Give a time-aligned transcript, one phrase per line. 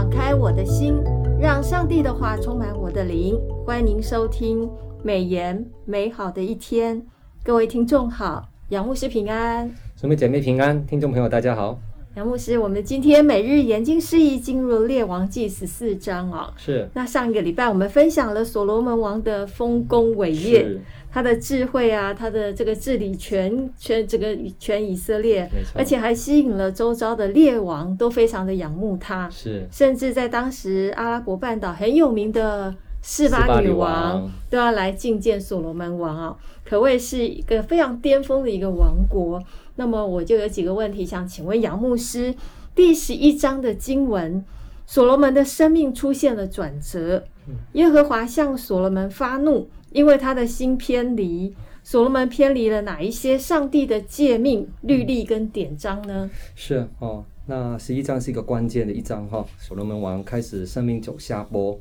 [0.00, 0.94] 敞开我的心，
[1.38, 3.38] 让上帝的话充满我的灵。
[3.66, 4.66] 欢迎您收听
[5.02, 7.04] 美言美好的一天，
[7.44, 11.78] 各位听众好，仰慕师平安，姊妹姐妹平安，听众朋友大家好。
[12.20, 16.52] 杨牧师，我们今天每日研经释义进入了列王记十四章哦。
[16.54, 16.86] 是。
[16.92, 20.78] 那上一个礼拜我们分享了所罗门王的丰功伟业，
[21.10, 29.26] 他的智慧啊，他的这个治理全全这个全以色列，而且还吸引了周遭的列王都非常的仰慕他。
[29.30, 29.66] 是。
[29.72, 39.42] 甚至在当时阿拉伯半岛很有名的四八女王都要来觐见所罗门王啊，可谓是一个非常巅峰的一个王国。
[39.80, 42.34] 那么我就有几个问题想请问杨牧师。
[42.74, 44.44] 第十一章的经文，
[44.84, 47.24] 所罗门的生命出现了转折。
[47.72, 51.56] 耶和华向所罗门发怒，因为他的心偏离。
[51.82, 56.28] 所罗门偏离了哪一些上帝的诫命、律例跟典章呢？
[56.54, 61.80] 是哦，那十一章是一个关键的一章哈、所罗门王开始生命走下坡。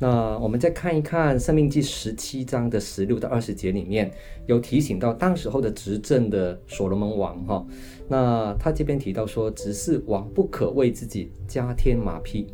[0.00, 4.08] 那我们再看一看《生命记》十七章的十六到二十节里面，
[4.46, 7.66] 有提醒到当时候的执政的所罗门王哈。
[8.06, 12.46] 那他这边提到说，只是王不可为自己加添马匹，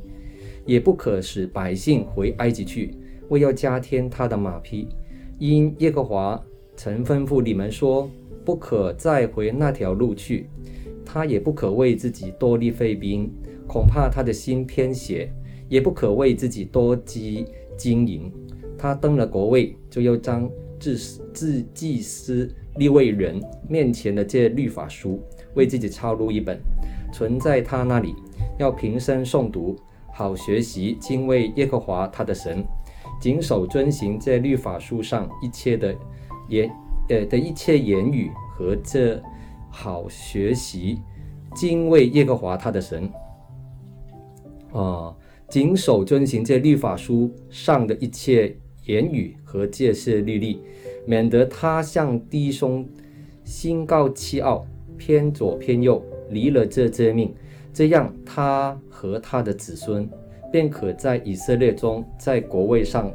[0.65, 2.97] 也不可使百姓回埃及去，
[3.29, 4.89] 为要加添他的马匹，
[5.39, 6.43] 因耶和华
[6.77, 8.11] 曾吩咐你们说，
[8.43, 10.49] 不可再回那条路去。
[11.05, 13.29] 他也不可为自己多立妃嫔，
[13.69, 15.31] 恐怕他的心偏邪。
[15.69, 18.33] 也不可为自己多积金银。
[18.77, 20.99] 他登了国位，就要将至
[21.33, 25.23] 至祭司立位人面前的这律法书，
[25.55, 26.61] 为自己抄录一本，
[27.13, 28.15] 存在他那里，
[28.59, 29.75] 要平生诵读，
[30.13, 32.63] 好学习敬畏耶和华他的神，
[33.21, 35.97] 谨守遵行这律法书上一切的
[36.49, 36.71] 言
[37.09, 39.23] 呃的一切言语和这
[39.71, 41.01] 好学习
[41.55, 43.11] 敬畏耶和华他的神
[44.73, 45.15] 啊。
[45.49, 50.59] 谨守遵行这律法书上的一切言语和这些律例，
[51.07, 52.85] 免得他向弟兄
[53.45, 54.67] 心高气傲，
[54.99, 57.33] 偏左偏右，离了这诫命，
[57.73, 60.09] 这样他和他的子孙
[60.51, 63.07] 便可在以色列中，在国位上，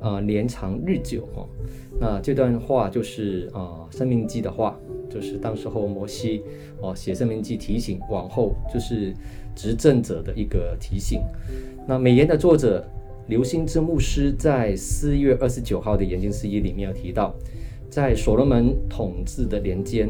[0.00, 1.28] 啊、呃，年长日久。
[1.34, 1.46] 哈，
[2.00, 4.78] 那这段话就是啊，生、命记的话，
[5.10, 6.42] 就是当时候摩西
[6.80, 9.12] 哦写生命记提醒往后就是。
[9.56, 11.20] 执政者的一个提醒。
[11.88, 12.86] 那美言的作者
[13.26, 17.34] 刘兴之牧师在四月二十九号的研经释义里面有提到，
[17.90, 20.08] 在所罗门统治的年间，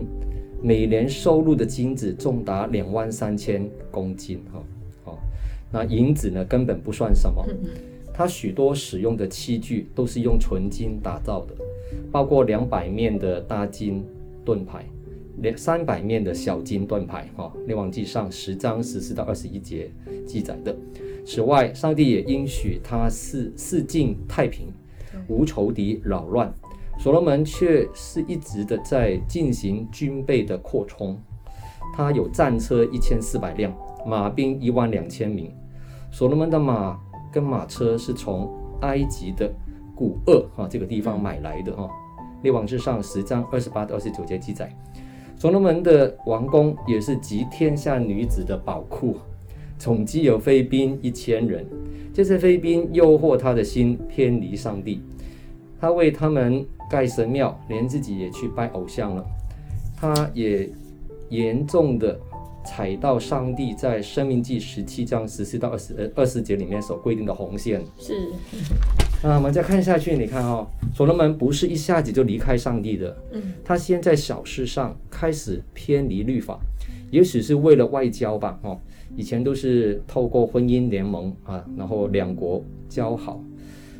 [0.61, 4.43] 每年收入的金子重达两万三千公斤。
[4.53, 4.63] 哈，
[5.05, 5.19] 好，
[5.73, 7.47] 那银子呢根本不算什么。
[8.13, 11.55] 他许多使用的器具都是用纯金打造的，
[12.11, 14.03] 包括两百面的大金
[14.45, 14.85] 盾牌。
[15.39, 19.91] 两三百面的小金盾牌，哈，列王记上十章十四到二十一节
[20.27, 20.75] 记载的。
[21.27, 24.69] 此外，上帝也应许他四四境太平，
[25.29, 26.53] 无仇敌扰乱。
[26.99, 31.19] 所罗门却是一直的在进行军备的扩充，
[31.95, 33.71] 他有战车一千四百辆，
[34.07, 35.53] 马兵一万两千名。
[36.11, 36.99] 所罗门的马
[37.31, 39.53] 跟马车是从埃及的
[39.95, 41.91] 古厄哈这个地方买来的哈。
[42.43, 44.75] 列王记上十章二十八到二十九节记载。
[45.47, 49.17] 所罗门的王宫也是集天下女子的宝库，
[49.79, 51.65] 总计有妃嫔一千人。
[52.13, 55.01] 这些妃嫔诱惑他的心偏离上帝，
[55.81, 59.25] 他为他们盖神庙，连自己也去拜偶像了。
[59.97, 60.69] 他也
[61.29, 62.19] 严重的
[62.65, 67.81] 踩到上帝在申命记十七章十四到二十二十节里面所规定的红线。
[67.97, 68.33] 是。
[69.29, 70.65] 那我们再看下去，你看哦，
[70.95, 76.61] 所罗门不是一下子就离开上帝的，嗯，他先在小事上开始偏离律法，
[77.11, 78.79] 也许是为了外交吧，哦，
[79.17, 83.43] 以前都是透过婚姻联盟啊，然后两国交好，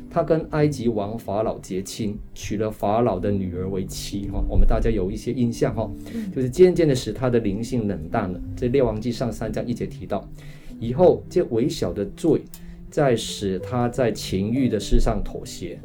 [0.09, 5.91] 他跟埃及王法老结亲，娶了法老的女儿为妻，哈，我们大家有一些印象哈，
[6.33, 8.39] 就是渐渐的使他的灵性冷淡了。
[8.55, 10.25] 这列王记上三章一节提到，
[10.79, 12.41] 以后这微小的罪。
[12.89, 15.79] 再使他在情欲的事上妥协，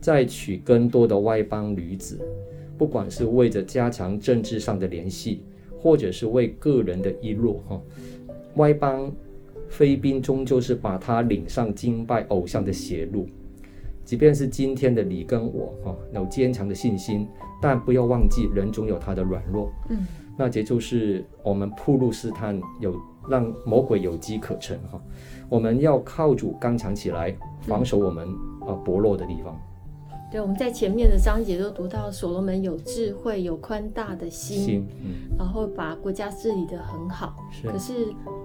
[0.00, 2.18] 再娶更多的外邦女子，
[2.76, 5.42] 不管是为着加强政治上的联系，
[5.78, 7.80] 或者是为个人的一弱哈，
[8.54, 9.10] 外邦
[9.68, 13.26] 妃嫔终究是把他领上敬拜偶像的邪路。
[14.04, 17.26] 即便是今天的你跟我哈，有坚强的信心，
[17.60, 19.72] 但不要忘记人总有他的软弱。
[19.90, 20.06] 嗯，
[20.38, 22.94] 那这就是我们铺路试探，有
[23.28, 25.00] 让魔鬼有机可乘哈。
[25.48, 28.26] 我们要靠主刚强起来，防守我们
[28.60, 29.56] 啊薄弱的地方。
[30.36, 37.34] 对，我们在前面的章节都读到所罗门有智慧，有宽大的心，心嗯、然后把国家治理的很好。
[37.50, 37.94] 是，可是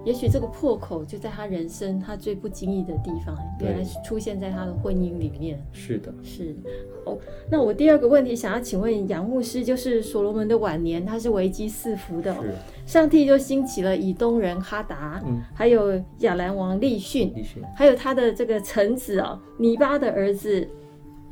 [0.02, 5.62] 也许这个破口就在他人生他最不经意的地方，原来是出现在他的婚姻里面。
[5.70, 6.56] 是的，是。
[7.04, 7.18] 哦，
[7.50, 12.54] 那我第二个问题想要请问杨牧师，就是所罗门的晚年他是危机四伏的，是
[12.86, 17.34] 上帝就兴起了以东人哈达，嗯，还有亚兰王利逊，
[17.76, 20.66] 还有他的这个臣子哦，尼巴的儿子。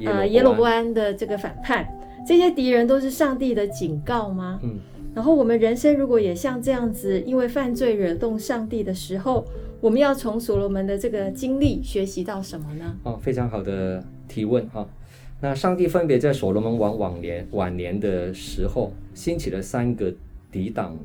[0.04, 1.86] 呃，耶罗波安的这个反叛，
[2.26, 4.58] 这些敌人都是上帝的警告吗？
[4.62, 4.78] 嗯。
[5.12, 9.44] 然后我们人生如果也像这样子，因为犯罪惹动上帝的时候，
[9.80, 12.96] 我们要从所罗门的这个经历学习到什么呢？
[13.02, 14.86] 哦，非常好的提问哈。
[15.40, 20.14] 那上帝分别在所罗门王晚年晚年的时候，兴起了三个
[20.52, 20.96] 抵挡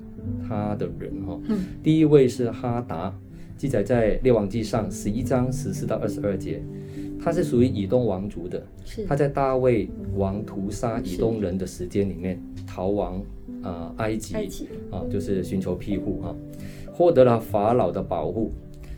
[0.47, 1.39] 他的人哈。
[1.49, 1.57] 嗯。
[1.81, 3.11] 第一位是哈达，
[3.57, 6.61] 记载在列王记上十一章十四到二十二节。
[7.25, 8.63] 他是属于以东王族的，
[9.07, 13.15] 他在大卫王屠杀以东人的时间里面逃亡
[13.63, 14.35] 啊、呃、埃及，
[14.91, 16.35] 啊，就是寻求庇护啊，
[16.93, 18.53] 获得了法老的保护。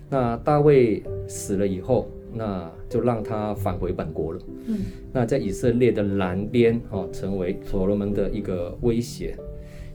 [0.10, 4.42] 那大卫死了以后，那就让他返回本国了。
[4.66, 4.80] 嗯，
[5.14, 9.38] 那在以色列的南边啊，成为所罗门的一个威胁。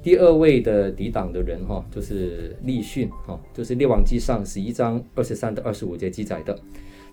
[0.03, 6.59] 第二位的抵挡的人哈，就是利逊哈，就是列王记上十一章二十三到二十五节记载的。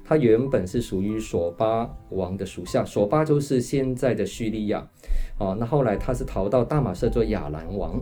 [0.04, 4.88] 他原本是属于索巴王的属下，索巴就是现在的叙利亚，
[5.40, 8.02] 哦，那后来他是逃到大马士做亚兰王，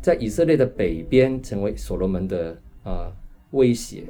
[0.00, 3.12] 在以色列的北边成为所罗门的啊、呃、
[3.50, 4.04] 威胁。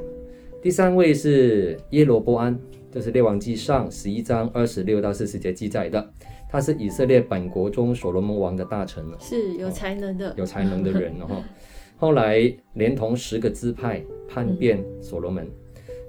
[0.62, 2.56] 第三位是耶罗波安，
[2.92, 6.12] 就是列王记上十一章二十六到四十节记载的，
[6.48, 11.42] 他是以色列本国中所罗门王的大臣了，是有才能的，哦、有才能的人哈。
[11.98, 12.40] 后来
[12.74, 15.44] 连同十个支派叛变所罗门。
[15.44, 15.50] 嗯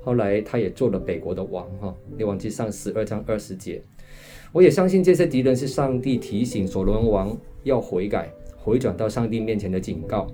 [0.02, 3.82] 后来他也做了北国的王，哈，列王记上十二章二十节。
[4.52, 10.28] 我也相信这些敌人是上帝提醒所罗门王要悔改、回转到上帝面前的警告。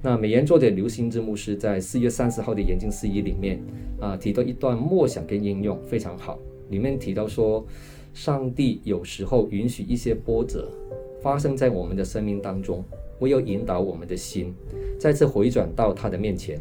[0.00, 3.60] 那美言作者刘新志牧师在四月三十号的研经释义里面
[4.00, 6.38] 啊，提到一段默想跟应用非常好。
[6.70, 7.64] 里面提到说，
[8.14, 10.68] 上帝有时候允许一些波折
[11.20, 12.82] 发生在我们的生命当中，
[13.20, 14.54] 唯有引导我们的心
[14.98, 16.58] 再次回转到他的面前。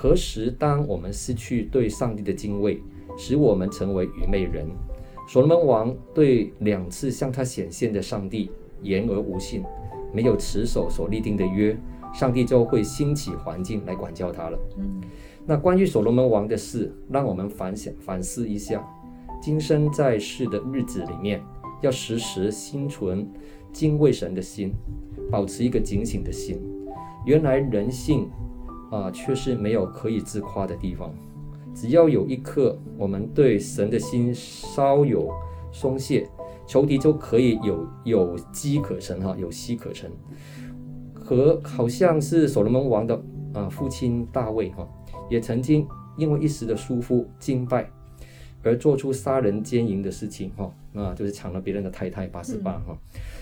[0.00, 2.80] 何时，当我们失去对上帝的敬畏，
[3.16, 4.64] 使我们成为愚昧人？
[5.26, 8.48] 所罗门王对两次向他显现的上帝
[8.80, 9.64] 言而无信，
[10.14, 11.76] 没有持守所立定的约，
[12.14, 14.58] 上帝就会兴起环境来管教他了。
[14.76, 15.00] 嗯，
[15.44, 18.80] 那关于所罗门王的事，让我们反想反思一下：
[19.42, 21.42] 今生在世的日子里面，
[21.82, 23.28] 要时时心存
[23.72, 24.72] 敬畏神的心，
[25.28, 26.56] 保持一个警醒的心。
[27.26, 28.30] 原来人性。
[28.90, 31.12] 啊，却是没有可以自夸的地方。
[31.74, 35.30] 只要有一刻，我们对神的心稍有
[35.70, 36.28] 松懈，
[36.66, 40.10] 仇敌就可以有有机可乘哈，有机可乘。
[41.14, 44.88] 和好像是所罗门王的啊父亲大卫哈，
[45.30, 45.86] 也曾经
[46.16, 47.88] 因为一时的疏忽敬拜，
[48.62, 52.98] 而做出杀人奸淫的事情哈，那就是抢了别人的太太八十八哈。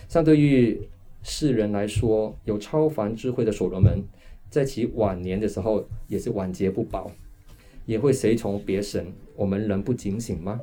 [0.09, 0.87] 相对于
[1.23, 4.05] 世人来说，有超凡智慧的所罗门。
[4.51, 7.11] 在其晚年的时候，也是晚节不保，
[7.85, 9.07] 也会随从别神。
[9.35, 10.61] 我们人不警醒吗？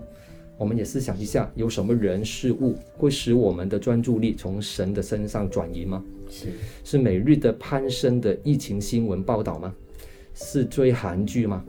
[0.58, 6.04] 我们也思想一下，有什么人事物会使我们的专注力从神的身上转移吗？
[6.30, 6.48] 是
[6.84, 9.74] 是每日的攀升的疫情新闻报道吗？
[10.34, 11.64] 是追韩剧吗？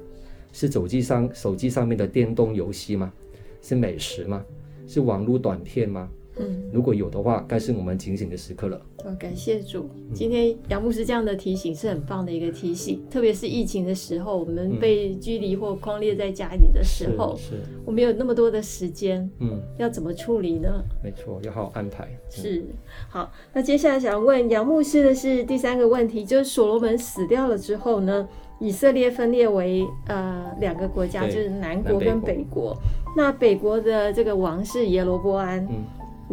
[0.53, 3.13] 是手机上手机上面的电动游戏吗？
[3.61, 4.45] 是美食吗？
[4.87, 6.09] 是网络短片吗？
[6.37, 8.81] 嗯，如果有的话，该是我们警醒的时刻了。
[9.05, 20.83] 哦，感谢主，今天杨牧师这样的提醒是很棒的一个提醒，特别是疫情的时候，我们被拘离或框列在家里的时候，是，是我们有那么多的时间，嗯，要怎么处理呢？
[21.03, 22.09] 没错，要好好安排。
[22.31, 22.65] 是，
[23.09, 28.27] 好，那接下来想问杨牧师的是第三个问题，就是所罗门死掉了之后呢，
[28.59, 32.73] 以色列分裂为呃两个国家，就是南国跟北国。
[32.73, 32.79] 北国
[33.17, 35.65] 那北国的这个王是耶罗波安。
[35.67, 35.85] 嗯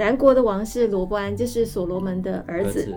[0.02, 2.80] 南国的王是罗伯安，就是所罗门的儿子。
[2.80, 2.96] 儿子。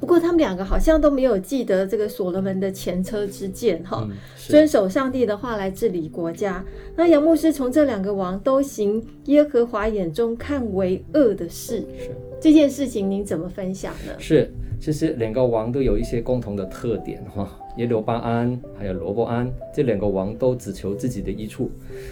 [0.00, 6.64] 不过他们两个好像都没有记得这个所罗门的前车之鉴，哈、嗯，遵守上帝的话来治理国家。
[6.96, 14.12] 那杨牧师从这两个王都行耶和华眼中看为恶的事，是这件事情您怎么分享呢？
[14.18, 21.70] 是，其实两个王都有一些共同的特点，哈，耶罗巴安还有罗伯安这两个王都只求自己的益处，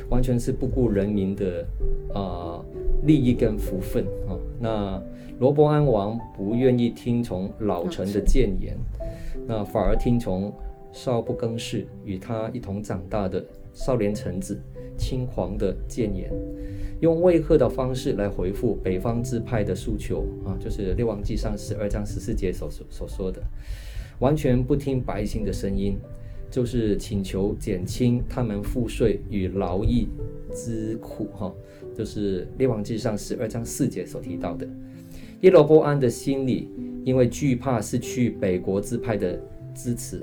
[0.09, 1.67] 完全是不顾人民的
[2.15, 2.65] 啊。
[3.05, 5.01] 利益跟福分啊，那
[5.39, 8.77] 罗伯安王不愿意听从老臣的谏言，
[9.47, 10.53] 那反而听从
[10.93, 14.59] 少不更事与他一同长大的少年臣子
[14.97, 16.33] 轻狂的谏言，
[17.01, 23.41] 用威吓的方式来回复北方支派的诉求啊，就是《列王纪上》十二章十四节所所所说的，
[24.19, 25.99] 完全不听百姓的声音，
[26.51, 30.09] 就是请求减轻他们赋税与劳役
[30.55, 31.53] 之苦哈，
[31.95, 34.67] 就是《列王纪上》十二章四节所提到的。
[35.43, 36.71] 耶罗波安的心里
[37.05, 39.39] 因为惧怕失去北国支派的
[39.75, 40.23] 支持，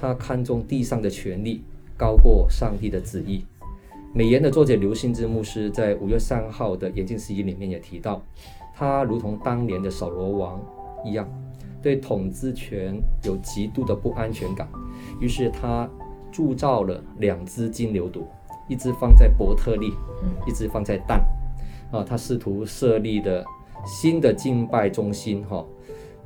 [0.00, 1.62] 他看重地上的权力
[1.96, 3.44] 高过上帝的旨意。
[4.14, 8.22] 美言的作者刘信之牧师在五月三号的研经释义里面也提到，
[8.74, 10.64] 他如同当年的扫罗王
[11.04, 11.28] 一样，
[11.82, 14.68] 对统治权有极度的不安全感，
[15.20, 15.88] 于是他
[16.30, 18.20] 铸造了两只金牛犊，
[18.68, 19.92] 一只放在伯特利，
[20.46, 21.24] 一只放在蛋。
[21.90, 23.42] 啊，他试图设立的
[23.86, 25.64] 新的敬拜中心，哈，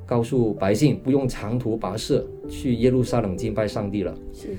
[0.04, 4.12] 告诉百姓不用长途跋涉去耶路撒冷敬拜上帝了。
[4.32, 4.56] 是的。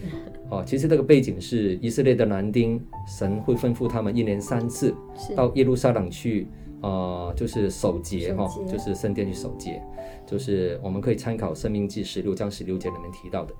[0.50, 4.96] 哦，其实这个背景是以色列的男丁，神会吩咐他们一年三次
[5.36, 9.82] 到耶路撒冷去，啊、呃，就是守节哈、哦，就是圣殿去守节，
[10.28, 13.54] 就是我们可以参考《生命记》十六章十六节里面提到的，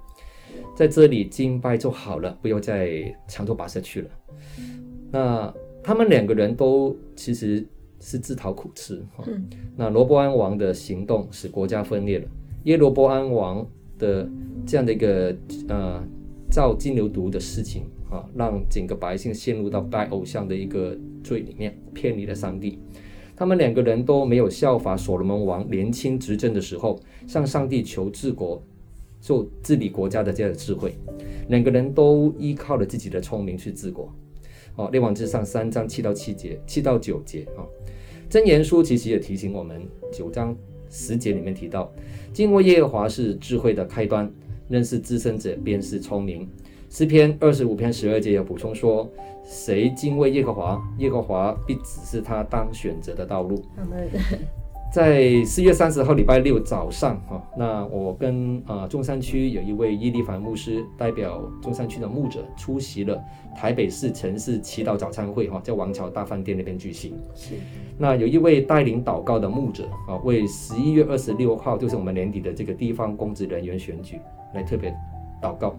[0.76, 4.10] 在这里敬拜就好了，不要再长途跋涉去了。
[5.10, 5.52] 那
[5.82, 7.66] 他们两个人都其实
[8.00, 9.50] 是自讨苦吃哈、哦嗯。
[9.76, 12.28] 那罗伯安王的行动使国家分裂了，
[12.66, 13.66] 耶罗伯安王
[13.98, 14.30] 的
[14.66, 15.36] 这样的一个
[15.70, 16.04] 呃。
[16.52, 22.78] 造金牛犊的事情啊，让整个百姓陷入到拜偶像的一个罪里面，偏离了上帝。
[23.36, 28.62] 他们两个人都没有效法所罗门王年轻执政的时候，向上帝求治国、
[29.20, 30.96] 做治理国家的这样的智慧。
[31.50, 34.14] 两个人都依靠了自己的聪明去治国。
[34.76, 37.66] 哦，列王之上三章七到七节、七到九节啊。
[38.30, 40.56] 真言书其实也提醒我们，九章
[40.90, 41.92] 十节里面提到，
[42.32, 44.32] 敬畏耶和华是智慧的开端。
[44.70, 46.48] 认识自身者便是聪明。
[46.94, 49.10] 诗篇二十五篇十二节有补充说
[49.44, 53.60] ：“谁敬畏耶和华，耶和华必指示他当选择的道路。”
[54.94, 63.20] 在四月三十号礼拜六早上，哈，那我跟啊中山区有一位伊利凡牧师代表中山区的牧者出席了
[63.56, 67.16] 台北市城市祈祷早餐会，哈，在王桥大饭店那边举行。
[67.34, 67.56] 是。
[67.98, 74.20] 那有一位带领祷告的牧者啊，为十一月二十六号，就是我们年底的这个地方公职人员选举。
[74.54, 74.94] 来特别
[75.42, 75.76] 祷告，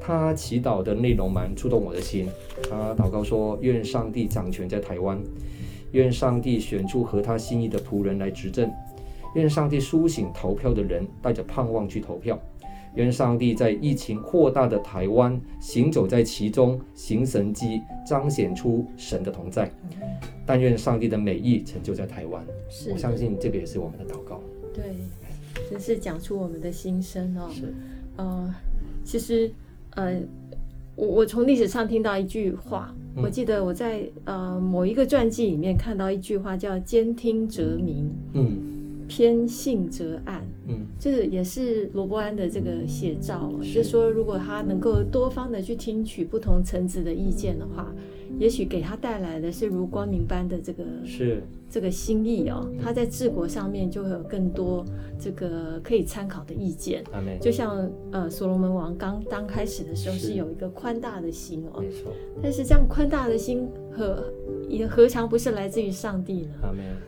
[0.00, 2.28] 他祈祷的内容蛮触动我的心。
[2.70, 5.20] 他祷告说：“愿上帝掌权在台湾，
[5.92, 8.70] 愿上帝选出合他心意的仆人来执政，
[9.34, 12.40] 愿上帝苏醒投票的人带着盼望去投票，
[12.94, 19.70] 愿上帝在疫情扩大的台湾行走在其中，行神迹，彰显出神的同在。
[20.46, 22.44] 但愿上帝的美意成就在台湾。
[22.92, 24.40] 我相信这个也是我们的祷告。
[24.72, 24.84] 对，
[25.68, 27.50] 真是讲出我们的心声哦。
[27.52, 27.74] 是。
[28.16, 28.54] 呃，
[29.04, 29.50] 其实，
[29.96, 30.18] 呃，
[30.94, 38.56] 我我从历史上听到一句话，嗯、我记得我在呃某一个传记里面看到一句话，叫“兼听则明，嗯，
[39.08, 47.92] 偏信则暗”，嗯，就是也是罗伯安的这个写照，就是说，如果他能够多方的去听取不同层次的意见的话。
[48.38, 54.84] 也许给他带来的是如光明般的这个是这个心意哦，他在治国上面就会有更多
[55.18, 57.02] 这个可以参考的意见。
[57.40, 62.12] 就像呃所罗门王刚刚开始的时候是有一个宽大的心哦，没错。
[62.42, 64.32] 但是这样宽大的心何
[64.68, 66.54] 也何尝不是来自于上帝呢？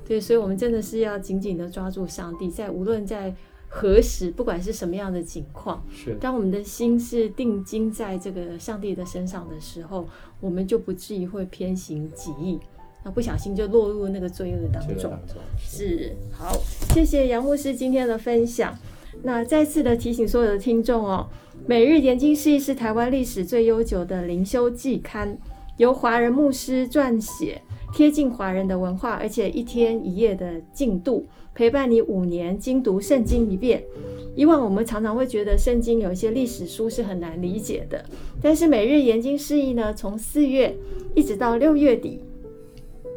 [0.07, 3.35] 对，所以我们真的是要紧紧的抓住上帝，在无论在。
[3.69, 10.09] 何时，不管是什么样的情况，是当我们的心是定睛在这个上帝的身上的时候，
[10.41, 12.59] 我们就不至于会偏行己意，
[13.05, 15.13] 那不小心就落入那个罪恶当中。
[15.59, 16.57] 是，是好，
[16.95, 18.77] 谢谢杨牧师今天的分享。
[19.23, 21.29] 那再次的提醒所有的听众哦，
[21.67, 25.37] 每日研经是一是台湾历史最悠久的灵修季刊，
[25.79, 27.63] 由华人牧师撰写，
[27.95, 31.27] 贴近华人的文化，而且一天一夜的进度。
[31.55, 33.83] 陪伴你五年，精读圣经一遍。
[34.37, 38.05] 以往我们常常会觉得圣经有一些历史书是很难理解的，
[38.41, 40.77] 但是每日研经释义呢，从四月
[41.17, 42.21] 一直到六月底，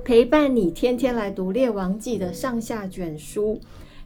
[0.03, 3.59] 陪伴你天天来读列王纪的上下卷书，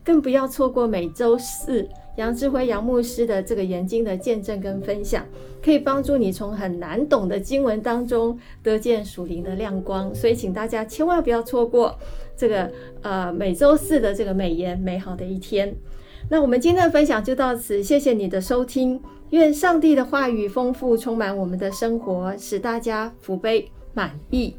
[0.03, 5.25] 更不要错过每周四杨智辉杨牧师的这个研经的见证跟分享，
[5.63, 10.13] 可以帮助你从很难懂的经文当中得见属灵的亮光。
[10.13, 11.97] 所以请大家千万不要错过。
[12.37, 12.69] 这个
[13.01, 15.73] 呃，每周四的这个美言美好的一天，
[16.29, 19.01] 那我们今天的分享就到此，谢谢你的收听。
[19.29, 24.53] 愿上帝的话语丰富充满我们的生活，使大家福杯满溢。